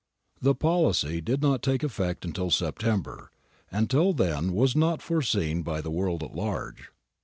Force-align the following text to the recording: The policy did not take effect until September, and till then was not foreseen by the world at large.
The 0.41 0.55
policy 0.55 1.21
did 1.21 1.43
not 1.43 1.61
take 1.61 1.83
effect 1.83 2.25
until 2.25 2.49
September, 2.49 3.29
and 3.71 3.87
till 3.87 4.13
then 4.13 4.51
was 4.51 4.75
not 4.75 4.99
foreseen 4.99 5.61
by 5.61 5.79
the 5.79 5.91
world 5.91 6.23
at 6.23 6.35
large. 6.35 6.89